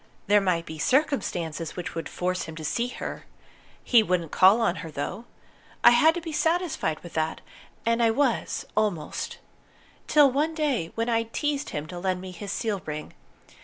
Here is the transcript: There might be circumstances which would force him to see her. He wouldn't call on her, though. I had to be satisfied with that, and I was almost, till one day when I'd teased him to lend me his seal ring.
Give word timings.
There 0.25 0.41
might 0.41 0.65
be 0.65 0.79
circumstances 0.79 1.75
which 1.75 1.93
would 1.93 2.09
force 2.09 2.45
him 2.45 2.55
to 2.55 2.65
see 2.65 2.87
her. 2.87 3.25
He 3.83 4.01
wouldn't 4.01 4.31
call 4.31 4.59
on 4.59 4.77
her, 4.77 4.89
though. 4.89 5.25
I 5.83 5.91
had 5.91 6.15
to 6.15 6.21
be 6.21 6.31
satisfied 6.31 6.99
with 7.01 7.13
that, 7.13 7.39
and 7.85 8.01
I 8.01 8.09
was 8.09 8.65
almost, 8.75 9.37
till 10.07 10.31
one 10.31 10.55
day 10.55 10.91
when 10.95 11.07
I'd 11.07 11.33
teased 11.33 11.69
him 11.69 11.85
to 11.85 11.99
lend 11.99 12.19
me 12.19 12.31
his 12.31 12.51
seal 12.51 12.81
ring. 12.87 13.13